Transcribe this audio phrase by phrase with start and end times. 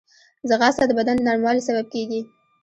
[0.49, 2.21] ځغاسته د بدن د نرموالي سبب کېږي